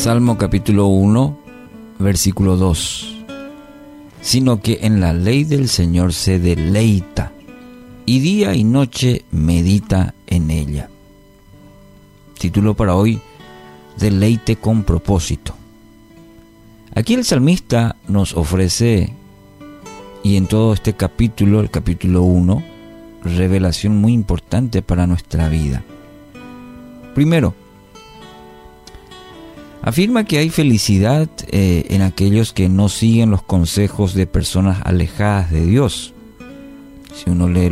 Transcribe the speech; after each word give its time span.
Salmo 0.00 0.38
capítulo 0.38 0.86
1, 0.86 1.38
versículo 1.98 2.56
2. 2.56 3.18
Sino 4.22 4.62
que 4.62 4.78
en 4.80 4.98
la 4.98 5.12
ley 5.12 5.44
del 5.44 5.68
Señor 5.68 6.14
se 6.14 6.38
deleita 6.38 7.32
y 8.06 8.20
día 8.20 8.54
y 8.54 8.64
noche 8.64 9.26
medita 9.30 10.14
en 10.26 10.50
ella. 10.50 10.88
Título 12.38 12.72
para 12.72 12.94
hoy, 12.94 13.20
Deleite 13.98 14.56
con 14.56 14.84
propósito. 14.84 15.54
Aquí 16.94 17.12
el 17.12 17.26
salmista 17.26 17.96
nos 18.08 18.34
ofrece, 18.34 19.12
y 20.22 20.36
en 20.36 20.46
todo 20.46 20.72
este 20.72 20.94
capítulo, 20.94 21.60
el 21.60 21.68
capítulo 21.68 22.22
1, 22.22 22.62
revelación 23.22 23.98
muy 23.98 24.14
importante 24.14 24.80
para 24.80 25.06
nuestra 25.06 25.50
vida. 25.50 25.84
Primero, 27.14 27.54
Afirma 29.82 30.24
que 30.24 30.38
hay 30.38 30.50
felicidad 30.50 31.28
eh, 31.48 31.86
en 31.88 32.02
aquellos 32.02 32.52
que 32.52 32.68
no 32.68 32.90
siguen 32.90 33.30
los 33.30 33.42
consejos 33.42 34.12
de 34.12 34.26
personas 34.26 34.80
alejadas 34.84 35.50
de 35.50 35.64
Dios. 35.64 36.12
Si 37.14 37.30
uno 37.30 37.48
lee 37.48 37.70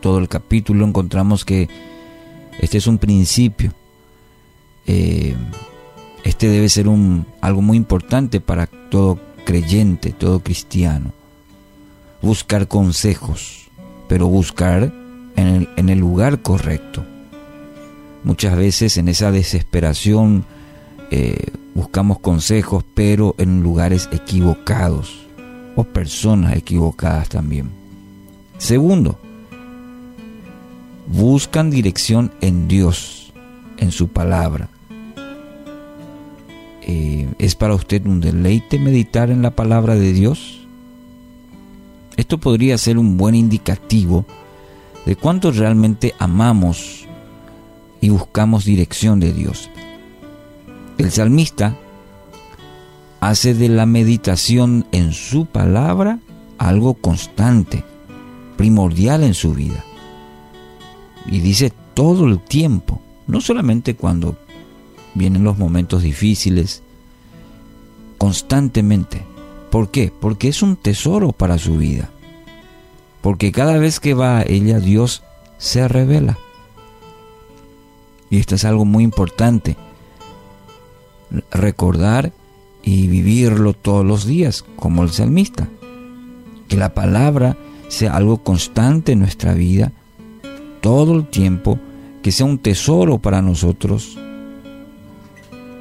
todo 0.00 0.18
el 0.18 0.28
capítulo 0.28 0.86
encontramos 0.86 1.44
que 1.44 1.68
este 2.60 2.78
es 2.78 2.86
un 2.86 2.96
principio. 2.96 3.72
Eh, 4.86 5.34
este 6.24 6.48
debe 6.48 6.70
ser 6.70 6.88
un, 6.88 7.26
algo 7.42 7.60
muy 7.60 7.76
importante 7.76 8.40
para 8.40 8.66
todo 8.66 9.20
creyente, 9.44 10.12
todo 10.12 10.40
cristiano. 10.40 11.12
Buscar 12.22 12.68
consejos, 12.68 13.68
pero 14.08 14.28
buscar 14.28 14.94
en 15.36 15.46
el, 15.46 15.68
en 15.76 15.90
el 15.90 15.98
lugar 15.98 16.40
correcto. 16.40 17.04
Muchas 18.24 18.56
veces 18.56 18.96
en 18.96 19.08
esa 19.08 19.30
desesperación 19.30 20.46
eh, 21.10 21.52
buscamos 21.74 22.18
consejos, 22.18 22.84
pero 22.94 23.34
en 23.38 23.62
lugares 23.62 24.08
equivocados 24.12 25.26
o 25.76 25.84
personas 25.84 26.56
equivocadas 26.56 27.28
también. 27.28 27.70
Segundo, 28.58 29.18
buscan 31.06 31.70
dirección 31.70 32.32
en 32.40 32.68
Dios, 32.68 33.32
en 33.78 33.90
su 33.90 34.08
palabra. 34.08 34.68
Eh, 36.82 37.28
¿Es 37.38 37.54
para 37.54 37.74
usted 37.74 38.06
un 38.06 38.20
deleite 38.20 38.78
meditar 38.78 39.30
en 39.30 39.42
la 39.42 39.50
palabra 39.50 39.94
de 39.94 40.12
Dios? 40.12 40.66
Esto 42.16 42.38
podría 42.38 42.78
ser 42.78 42.98
un 42.98 43.16
buen 43.16 43.34
indicativo 43.34 44.24
de 45.04 45.16
cuánto 45.16 45.50
realmente 45.50 46.14
amamos 46.18 47.06
y 48.00 48.10
buscamos 48.10 48.64
dirección 48.64 49.18
de 49.18 49.32
Dios. 49.32 49.70
El 50.96 51.10
salmista 51.10 51.76
hace 53.20 53.54
de 53.54 53.68
la 53.68 53.84
meditación 53.84 54.86
en 54.92 55.12
su 55.12 55.46
palabra 55.46 56.20
algo 56.58 56.94
constante, 56.94 57.84
primordial 58.56 59.24
en 59.24 59.34
su 59.34 59.54
vida. 59.54 59.84
Y 61.26 61.40
dice 61.40 61.72
todo 61.94 62.26
el 62.26 62.38
tiempo, 62.38 63.00
no 63.26 63.40
solamente 63.40 63.96
cuando 63.96 64.36
vienen 65.14 65.42
los 65.42 65.58
momentos 65.58 66.02
difíciles, 66.02 66.82
constantemente. 68.18 69.24
¿Por 69.70 69.90
qué? 69.90 70.12
Porque 70.20 70.48
es 70.48 70.62
un 70.62 70.76
tesoro 70.76 71.32
para 71.32 71.58
su 71.58 71.76
vida. 71.76 72.10
Porque 73.20 73.50
cada 73.50 73.78
vez 73.78 73.98
que 73.98 74.14
va 74.14 74.38
a 74.38 74.42
ella, 74.42 74.78
Dios 74.78 75.24
se 75.58 75.88
revela. 75.88 76.38
Y 78.30 78.38
esto 78.38 78.54
es 78.54 78.64
algo 78.64 78.84
muy 78.84 79.02
importante 79.02 79.76
recordar 81.50 82.32
y 82.82 83.06
vivirlo 83.08 83.72
todos 83.72 84.04
los 84.04 84.26
días, 84.26 84.64
como 84.76 85.02
el 85.02 85.10
salmista. 85.10 85.68
Que 86.68 86.76
la 86.76 86.94
palabra 86.94 87.56
sea 87.88 88.14
algo 88.16 88.38
constante 88.38 89.12
en 89.12 89.20
nuestra 89.20 89.54
vida, 89.54 89.92
todo 90.80 91.14
el 91.14 91.26
tiempo, 91.26 91.78
que 92.22 92.32
sea 92.32 92.46
un 92.46 92.58
tesoro 92.58 93.18
para 93.18 93.42
nosotros, 93.42 94.18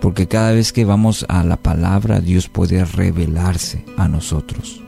porque 0.01 0.27
cada 0.27 0.51
vez 0.51 0.73
que 0.73 0.85
vamos 0.85 1.25
a 1.29 1.43
la 1.43 1.57
palabra, 1.57 2.19
Dios 2.19 2.49
puede 2.49 2.83
revelarse 2.83 3.85
a 3.97 4.07
nosotros. 4.07 4.81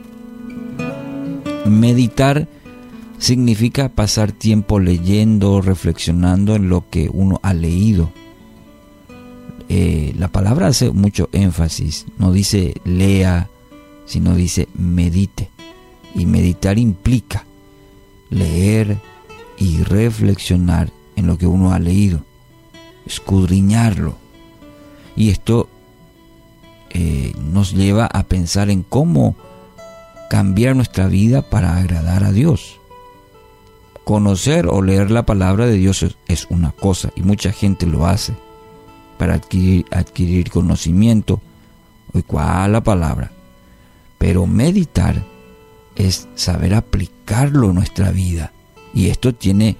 Meditar 1.66 2.48
significa 3.18 3.88
pasar 3.88 4.32
tiempo 4.32 4.78
leyendo, 4.78 5.60
reflexionando 5.60 6.54
en 6.54 6.68
lo 6.68 6.88
que 6.90 7.10
uno 7.12 7.40
ha 7.42 7.54
leído 7.54 8.10
eh, 9.68 10.14
la 10.16 10.28
palabra 10.28 10.68
hace 10.68 10.90
mucho 10.90 11.28
énfasis, 11.32 12.06
no 12.18 12.32
dice 12.32 12.74
lea, 12.84 13.48
sino 14.04 14.34
dice 14.34 14.68
medite. 14.74 15.50
Y 16.14 16.24
meditar 16.24 16.78
implica 16.78 17.44
leer 18.30 18.98
y 19.58 19.82
reflexionar 19.82 20.90
en 21.16 21.26
lo 21.26 21.36
que 21.36 21.46
uno 21.46 21.72
ha 21.72 21.78
leído, 21.78 22.24
escudriñarlo. 23.06 24.16
Y 25.16 25.30
esto 25.30 25.68
eh, 26.90 27.34
nos 27.38 27.72
lleva 27.72 28.06
a 28.06 28.22
pensar 28.22 28.70
en 28.70 28.82
cómo 28.82 29.34
cambiar 30.30 30.76
nuestra 30.76 31.08
vida 31.08 31.42
para 31.42 31.76
agradar 31.76 32.24
a 32.24 32.32
Dios. 32.32 32.80
Conocer 34.04 34.68
o 34.68 34.82
leer 34.82 35.10
la 35.10 35.26
palabra 35.26 35.66
de 35.66 35.74
Dios 35.74 36.06
es 36.28 36.46
una 36.48 36.70
cosa 36.70 37.10
y 37.16 37.22
mucha 37.22 37.52
gente 37.52 37.86
lo 37.86 38.06
hace 38.06 38.34
para 39.18 39.34
adquirir, 39.34 40.50
conocimiento, 40.50 41.40
o 42.12 42.22
cuál 42.22 42.72
la 42.72 42.82
palabra. 42.82 43.32
Pero 44.18 44.46
meditar 44.46 45.24
es 45.94 46.28
saber 46.34 46.74
aplicarlo 46.74 47.68
en 47.68 47.74
nuestra 47.74 48.10
vida. 48.10 48.52
Y 48.94 49.08
esto 49.08 49.34
tiene 49.34 49.76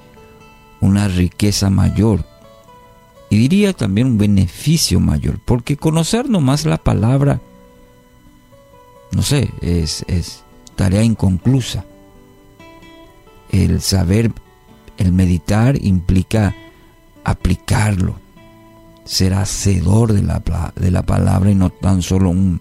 una 0.80 1.08
riqueza 1.08 1.70
mayor. 1.70 2.24
Y 3.30 3.38
diría 3.38 3.72
también 3.72 4.08
un 4.08 4.18
beneficio 4.18 5.00
mayor. 5.00 5.38
Porque 5.44 5.76
conocer 5.76 6.28
nomás 6.28 6.64
la 6.64 6.78
palabra, 6.78 7.40
no 9.12 9.22
sé, 9.22 9.50
es 9.62 10.44
tarea 10.74 11.02
inconclusa. 11.02 11.84
El 13.50 13.80
saber, 13.80 14.32
el 14.98 15.12
meditar 15.12 15.82
implica 15.82 16.54
aplicarlo 17.24 18.25
ser 19.06 19.34
hacedor 19.34 20.12
de 20.12 20.22
la, 20.22 20.42
de 20.74 20.90
la 20.90 21.02
palabra 21.02 21.50
y 21.50 21.54
no 21.54 21.70
tan 21.70 22.02
solo 22.02 22.30
un, 22.30 22.60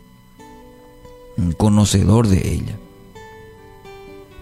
conocedor 1.57 2.27
de 2.27 2.53
ella. 2.53 2.77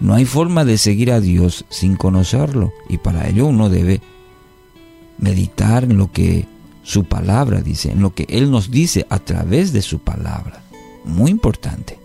No 0.00 0.14
hay 0.14 0.26
forma 0.26 0.64
de 0.64 0.78
seguir 0.78 1.10
a 1.10 1.20
Dios 1.20 1.64
sin 1.70 1.96
conocerlo 1.96 2.72
y 2.88 2.98
para 2.98 3.28
ello 3.28 3.46
uno 3.46 3.68
debe 3.68 4.00
meditar 5.18 5.84
en 5.84 5.96
lo 5.96 6.12
que 6.12 6.46
su 6.82 7.04
palabra 7.04 7.62
dice, 7.62 7.90
en 7.90 8.00
lo 8.00 8.14
que 8.14 8.26
Él 8.28 8.50
nos 8.50 8.70
dice 8.70 9.06
a 9.08 9.18
través 9.18 9.72
de 9.72 9.82
su 9.82 9.98
palabra. 9.98 10.62
Muy 11.04 11.30
importante. 11.30 11.98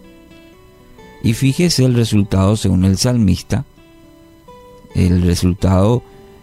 Y 1.21 1.33
fíjese 1.33 1.83
el 1.85 1.93
resultado 1.93 2.55
según 2.55 2.85
el 2.85 2.97
salmista, 2.97 3.65
el 4.95 5.21
resultado 5.21 6.01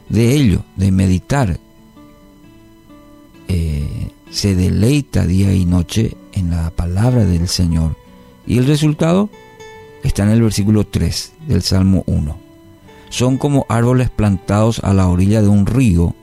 de 0.08 0.34
ello, 0.34 0.62
de 0.76 0.92
meditar 0.92 1.58
se 4.30 4.54
deleita 4.54 5.26
día 5.26 5.52
y 5.54 5.64
noche 5.64 6.16
en 6.32 6.50
la 6.50 6.70
palabra 6.70 7.24
del 7.24 7.48
Señor. 7.48 7.96
Y 8.46 8.58
el 8.58 8.66
resultado 8.66 9.30
está 10.02 10.22
en 10.24 10.30
el 10.30 10.42
versículo 10.42 10.86
3 10.86 11.32
del 11.48 11.62
Salmo 11.62 12.04
1. 12.06 12.36
Son 13.08 13.38
como 13.38 13.66
árboles 13.68 14.10
plantados 14.10 14.80
a 14.80 14.92
la 14.92 15.08
orilla 15.08 15.42
de 15.42 15.48
un 15.48 15.66
río 15.66 16.14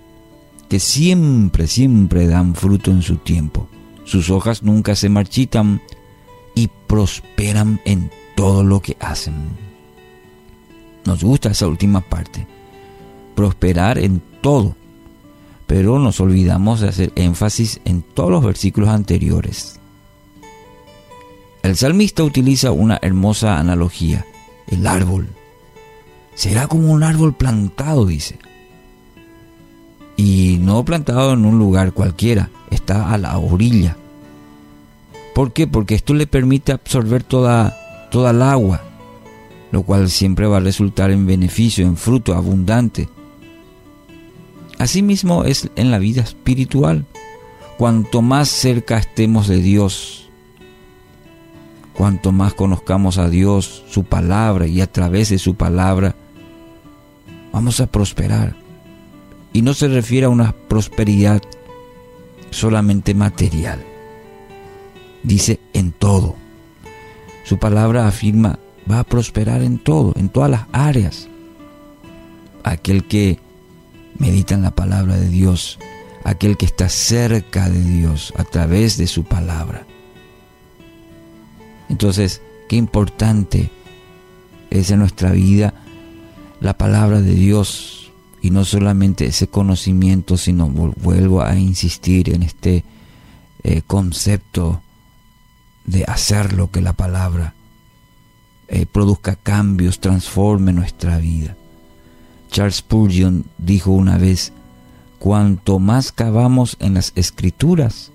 que 0.69 0.79
siempre, 0.79 1.67
siempre 1.67 2.27
dan 2.27 2.55
fruto 2.55 2.91
en 2.91 3.01
su 3.01 3.17
tiempo. 3.17 3.67
Sus 4.06 4.29
hojas 4.29 4.63
nunca 4.63 4.95
se 4.95 5.09
marchitan 5.09 5.81
y 6.56 6.69
prosperan 6.88 7.79
en 7.85 8.11
todo 8.35 8.63
lo 8.63 8.81
que 8.81 8.97
hacen. 8.99 9.33
Nos 11.06 11.23
gusta 11.23 11.51
esa 11.51 11.67
última 11.67 12.01
parte. 12.01 12.47
Prosperar 13.35 13.97
en 13.97 14.21
todo 14.41 14.75
pero 15.73 15.97
nos 15.97 16.19
olvidamos 16.19 16.81
de 16.81 16.89
hacer 16.89 17.11
énfasis 17.15 17.81
en 17.83 18.03
todos 18.03 18.29
los 18.29 18.45
versículos 18.45 18.89
anteriores. 18.89 19.79
El 21.63 21.75
salmista 21.75 22.23
utiliza 22.23 22.69
una 22.71 22.99
hermosa 23.01 23.57
analogía, 23.57 24.23
el 24.67 24.85
árbol. 24.85 25.29
Será 26.35 26.67
como 26.67 26.91
un 26.91 27.01
árbol 27.01 27.33
plantado, 27.33 28.05
dice. 28.05 28.37
Y 30.15 30.59
no 30.61 30.85
plantado 30.85 31.33
en 31.33 31.43
un 31.43 31.57
lugar 31.57 31.91
cualquiera, 31.91 32.51
está 32.69 33.11
a 33.11 33.17
la 33.17 33.35
orilla. 33.39 33.97
¿Por 35.33 35.53
qué? 35.53 35.65
Porque 35.65 35.95
esto 35.95 36.13
le 36.13 36.27
permite 36.27 36.71
absorber 36.71 37.23
toda, 37.23 37.75
toda 38.11 38.29
el 38.29 38.43
agua, 38.43 38.83
lo 39.71 39.81
cual 39.81 40.11
siempre 40.11 40.45
va 40.45 40.57
a 40.57 40.59
resultar 40.59 41.09
en 41.09 41.25
beneficio, 41.25 41.83
en 41.83 41.97
fruto 41.97 42.35
abundante 42.35 43.09
Asimismo 44.79 45.43
es 45.43 45.69
en 45.75 45.91
la 45.91 45.99
vida 45.99 46.21
espiritual. 46.21 47.05
cuanto 47.77 48.21
más 48.21 48.49
cerca 48.49 48.97
estemos 48.97 49.47
de 49.47 49.57
Dios, 49.57 50.29
cuanto 51.93 52.31
más 52.31 52.53
conozcamos 52.53 53.17
a 53.17 53.29
Dios, 53.29 53.83
su 53.89 54.03
palabra 54.03 54.67
y 54.67 54.79
a 54.79 54.91
través 54.91 55.29
de 55.29 55.39
su 55.39 55.55
palabra, 55.55 56.15
vamos 57.51 57.79
a 57.79 57.87
prosperar. 57.87 58.55
Y 59.53 59.61
no 59.61 59.73
se 59.73 59.87
refiere 59.87 60.25
a 60.27 60.29
una 60.29 60.53
prosperidad 60.53 61.41
solamente 62.51 63.13
material. 63.13 63.83
Dice 65.23 65.59
en 65.73 65.91
todo. 65.91 66.35
Su 67.43 67.57
palabra 67.57 68.07
afirma, 68.07 68.59
va 68.89 68.99
a 68.99 69.03
prosperar 69.03 69.61
en 69.61 69.77
todo, 69.77 70.13
en 70.15 70.29
todas 70.29 70.49
las 70.49 70.65
áreas. 70.71 71.27
Aquel 72.63 73.03
que 73.05 73.39
medita 74.18 74.56
en 74.56 74.62
la 74.62 74.75
palabra 74.75 75.18
de 75.18 75.30
Dios, 75.30 75.80
aquel 76.24 76.57
que 76.57 76.65
está 76.65 76.89
cerca 76.89 77.69
de 77.69 77.81
Dios 77.83 78.33
a 78.38 78.44
través 78.44 78.98
de 78.98 79.07
su 79.07 79.24
palabra. 79.24 79.86
Entonces, 81.89 82.42
qué 82.69 82.75
importante 82.75 83.71
es 84.69 84.89
en 84.92 85.00
nuestra 85.00 85.31
vida 85.31 85.74
la 86.60 86.77
palabra 86.77 87.21
de 87.21 87.33
Dios 87.33 88.12
y 88.42 88.50
no 88.50 88.65
solamente 88.65 89.25
ese 89.25 89.48
conocimiento, 89.48 90.38
sino 90.38 90.68
vuelvo 90.68 91.42
a 91.42 91.56
insistir 91.56 92.33
en 92.33 92.44
este 92.44 92.83
eh, 93.63 93.81
concepto 93.86 94.81
de 95.86 96.04
hacer 96.06 96.54
lo 96.54 96.71
que 96.71 96.81
la 96.81 96.94
palabra 96.94 97.54
eh, 98.68 98.86
produzca 98.86 99.36
cambios, 99.36 100.00
transforme 100.00 100.74
nuestra 100.74 101.18
vida. 101.18 101.56
Charles 102.53 102.75
Spurgeon 102.75 103.45
dijo 103.57 103.89
una 103.89 104.19
vez, 104.19 104.53
cuanto 105.17 105.79
más 105.79 106.11
cavamos 106.11 106.77
en 106.79 106.94
las 106.94 107.11
escrituras, 107.15 108.11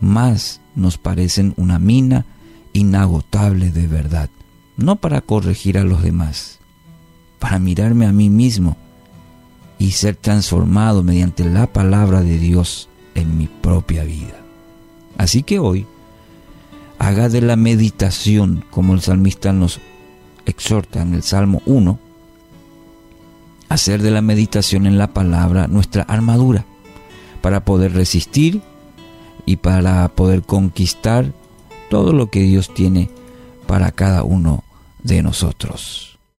más 0.00 0.60
nos 0.76 0.96
parecen 0.96 1.54
una 1.56 1.80
mina 1.80 2.24
inagotable 2.72 3.72
de 3.72 3.88
verdad, 3.88 4.30
no 4.76 4.94
para 4.94 5.20
corregir 5.20 5.76
a 5.76 5.82
los 5.82 6.04
demás, 6.04 6.60
para 7.40 7.58
mirarme 7.58 8.06
a 8.06 8.12
mí 8.12 8.30
mismo 8.30 8.76
y 9.76 9.90
ser 9.90 10.14
transformado 10.14 11.02
mediante 11.02 11.44
la 11.44 11.66
palabra 11.66 12.22
de 12.22 12.38
Dios 12.38 12.88
en 13.16 13.36
mi 13.36 13.48
propia 13.48 14.04
vida. 14.04 14.40
Así 15.18 15.42
que 15.42 15.58
hoy, 15.58 15.84
haga 17.00 17.28
de 17.28 17.40
la 17.40 17.56
meditación, 17.56 18.64
como 18.70 18.94
el 18.94 19.00
salmista 19.00 19.52
nos 19.52 19.80
exhorta 20.46 21.02
en 21.02 21.14
el 21.14 21.24
Salmo 21.24 21.60
1, 21.66 21.98
hacer 23.70 24.02
de 24.02 24.10
la 24.10 24.20
meditación 24.20 24.84
en 24.86 24.98
la 24.98 25.14
palabra 25.14 25.68
nuestra 25.68 26.02
armadura 26.02 26.66
para 27.40 27.64
poder 27.64 27.94
resistir 27.94 28.60
y 29.46 29.56
para 29.56 30.06
poder 30.08 30.42
conquistar 30.42 31.32
todo 31.88 32.12
lo 32.12 32.30
que 32.30 32.40
Dios 32.40 32.74
tiene 32.74 33.10
para 33.66 33.92
cada 33.92 34.24
uno 34.24 34.64
de 35.02 35.22
nosotros. 35.22 36.18